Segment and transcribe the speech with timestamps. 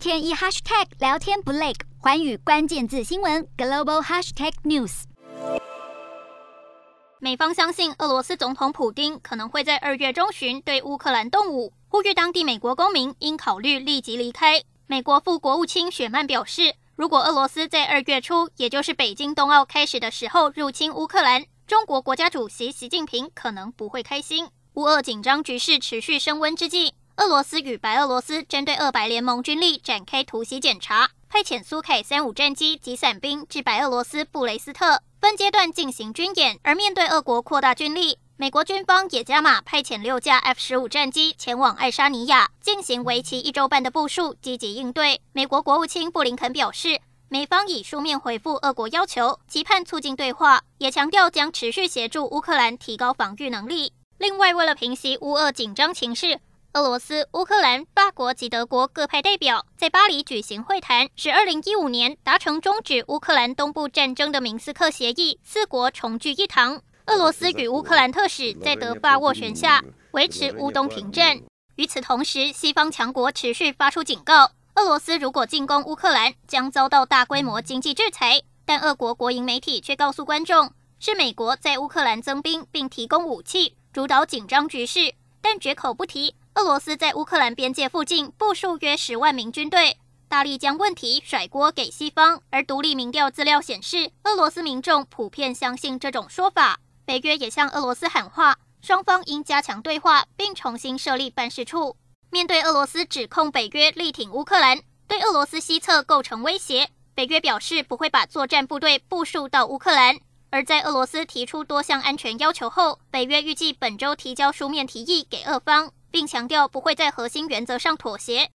[0.00, 5.02] 天一 hashtag 聊天不累，寰宇关键字新闻 global hashtag news。
[7.18, 14.62] 美方相信俄罗斯总统普丁可能会在二月中旬对乌克兰动武，呼吁当地美国公民应考虑立即离开。
[14.86, 24.48] 美国副国务卿雪曼表示，如果俄罗斯在二月初，也就是北京冬奥开始的时候入侵乌克兰，中国国家主席习近平可能不会开心。
[24.74, 36.58] 乌俄紧张局势持续升温之际，俄罗斯与白俄罗斯针对俄白联盟军力展开突袭检查，派遣苏 K 三五战机及伞兵至白俄罗斯布雷斯特，分阶段进行军演。
[36.62, 45.20] 而面对俄国扩大军力，美国军方也加码派遣六架 F 十五战机前往爱沙尼亚，进行为期一周半的部署，积极应对。
[45.34, 53.92] 美国国务卿布林肯表示，美方已书面回复俄国要求，期盼促进对话，也强调将持续协助乌克兰提高防御能力。
[54.16, 56.40] 另外，为了平息乌俄紧张情势，
[56.74, 66.80] 俄罗斯、乌克兰、法国及德国各派代表在巴黎举行会谈，使二零一五年达成终止乌克兰东部战争的明斯克协议，四国重聚一堂。
[67.06, 69.82] 俄罗斯与乌克兰特使在德法斡旋下
[70.12, 71.40] 维持乌东停战。
[71.74, 78.42] 与此同时，西方强国持续发出警告：俄罗斯如果进攻乌克兰，将遭到大规模经济制裁。
[78.64, 86.36] 但俄国国营媒体却告诉观众，是美国在乌克兰增兵并提供武器，主导紧张局势，但绝口不提。
[86.54, 89.98] 俄罗斯在乌克兰边界附近部署约十万名军队，
[90.28, 92.42] 大力将问题甩锅给西方。
[92.50, 96.80] 而独立民调资料显示，俄罗斯民众普遍相信这种说法。
[97.04, 101.96] 北约也向俄罗斯喊话，双方应加强对话，并重新设立办事处。
[102.30, 110.18] 面对俄罗斯指控北约力挺乌克兰，对俄罗斯西侧构成威胁，北约表示不会把作战部队部署到乌克兰。
[110.50, 115.92] 而在俄罗斯提出多项安全要求后，北约预计本周提交书面提议给俄方。
[116.10, 118.48] 并强调不会在核心原则上妥协，